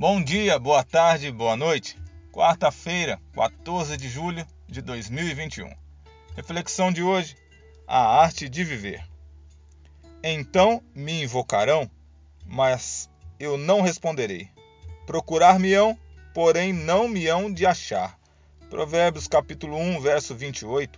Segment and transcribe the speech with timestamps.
[0.00, 1.98] Bom dia, boa tarde, boa noite.
[2.30, 5.68] Quarta-feira, 14 de julho de 2021.
[6.36, 7.36] Reflexão de hoje:
[7.84, 9.04] a arte de viver.
[10.22, 11.90] Então me invocarão,
[12.46, 14.48] mas eu não responderei.
[15.04, 15.98] Procurar-me-ão,
[16.32, 18.16] porém não me hão de achar.
[18.70, 20.96] Provérbios capítulo 1, verso 28.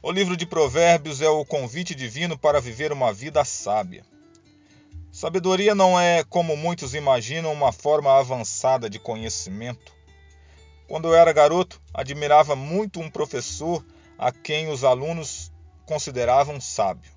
[0.00, 4.06] O livro de Provérbios é o convite divino para viver uma vida sábia.
[5.20, 9.92] Sabedoria não é, como muitos imaginam, uma forma avançada de conhecimento.
[10.88, 13.84] Quando eu era garoto, admirava muito um professor
[14.16, 15.52] a quem os alunos
[15.84, 17.12] consideravam sábio.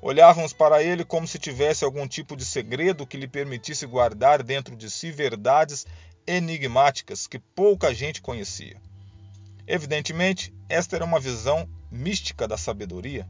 [0.00, 4.76] Olhávamos para ele como se tivesse algum tipo de segredo que lhe permitisse guardar dentro
[4.76, 5.88] de si verdades
[6.24, 8.80] enigmáticas que pouca gente conhecia.
[9.66, 13.28] Evidentemente, esta era uma visão mística da sabedoria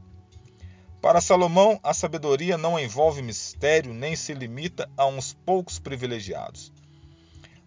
[1.01, 6.71] para Salomão, a sabedoria não envolve mistério nem se limita a uns poucos privilegiados.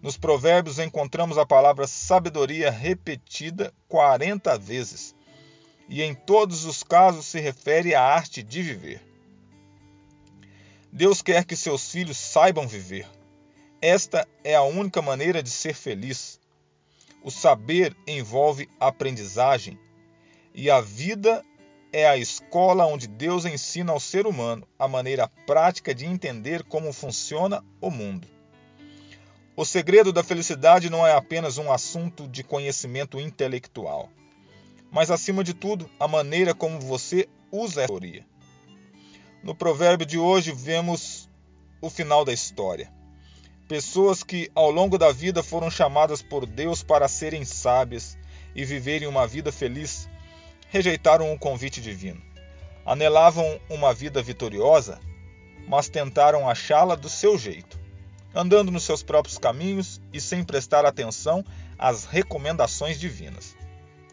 [0.01, 5.17] Nos Provérbios encontramos a palavra sabedoria repetida 40 vezes,
[5.89, 9.03] e em todos os casos se refere à arte de viver.
[10.93, 13.09] Deus quer que seus filhos saibam viver.
[13.83, 16.39] Esta é a única maneira de ser feliz.
[17.21, 19.77] O saber envolve aprendizagem,
[20.55, 21.45] e a vida
[21.95, 26.93] é a escola onde Deus ensina ao ser humano a maneira prática de entender como
[26.93, 28.27] funciona o mundo.
[29.55, 34.11] O segredo da felicidade não é apenas um assunto de conhecimento intelectual,
[34.91, 38.27] mas acima de tudo, a maneira como você usa a teoria.
[39.41, 41.31] No provérbio de hoje vemos
[41.81, 42.93] o final da história.
[43.69, 48.19] Pessoas que ao longo da vida foram chamadas por Deus para serem sábias
[48.53, 50.09] e viverem uma vida feliz
[50.75, 52.21] rejeitaram o convite divino.
[52.85, 54.99] Anelavam uma vida vitoriosa,
[55.69, 57.79] mas tentaram achá-la do seu jeito,
[58.35, 61.45] andando nos seus próprios caminhos e sem prestar atenção
[61.79, 63.57] às recomendações divinas.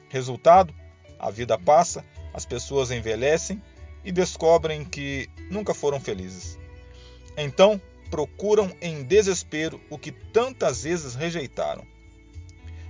[0.08, 0.72] Resultado:
[1.18, 3.60] a vida passa, as pessoas envelhecem
[4.06, 6.60] e descobrem que nunca foram felizes.
[7.36, 7.82] Então,
[8.12, 11.88] procuram em desespero o que tantas vezes rejeitaram.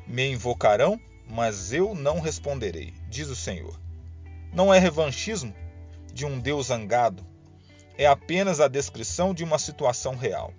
[0.06, 1.00] Me invocarão
[1.31, 3.80] mas eu não responderei, diz o Senhor.
[4.53, 5.56] Não é revanchismo
[6.14, 7.25] de um Deus zangado,
[7.97, 10.53] é apenas a descrição de uma situação real.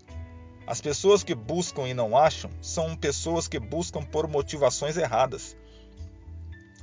[0.67, 5.55] As pessoas que buscam e não acham são pessoas que buscam por motivações erradas.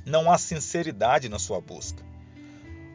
[0.06, 2.04] Não há sinceridade na sua busca.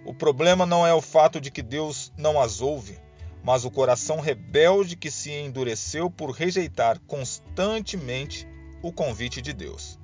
[0.06, 2.98] O problema não é o fato de que Deus não as ouve,
[3.44, 8.48] mas o coração rebelde que se endureceu por rejeitar constantemente
[8.82, 10.00] o convite de Deus.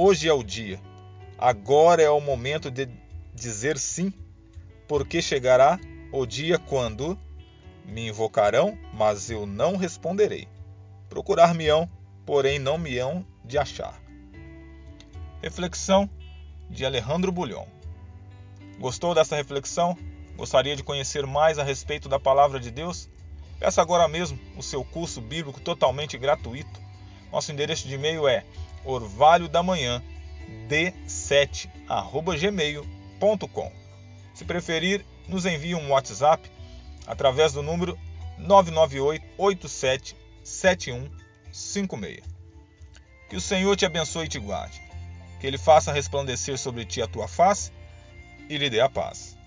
[0.00, 0.80] Hoje é o dia.
[1.36, 2.88] Agora é o momento de
[3.34, 4.12] dizer sim,
[4.86, 5.76] porque chegará
[6.12, 7.18] o dia quando
[7.84, 10.46] me invocarão, mas eu não responderei.
[11.08, 11.90] Procurar-me-ão,
[12.24, 14.00] porém não me hão de achar.
[15.42, 16.08] Reflexão
[16.70, 17.66] de Alejandro Bulhon.
[18.78, 19.98] Gostou dessa reflexão?
[20.36, 23.10] Gostaria de conhecer mais a respeito da palavra de Deus?
[23.58, 26.80] Peça agora mesmo o seu curso bíblico totalmente gratuito.
[27.32, 28.44] Nosso endereço de e-mail é
[28.84, 30.02] orvalho da manhã
[30.68, 31.68] d7
[32.38, 33.72] gmail.com.
[34.34, 36.50] Se preferir, nos envie um WhatsApp
[37.06, 37.98] através do número
[38.38, 42.22] 998 87 7156.
[43.28, 44.80] Que o Senhor te abençoe e te guarde.
[45.40, 47.72] Que ele faça resplandecer sobre ti a tua face
[48.48, 49.37] e lhe dê a paz.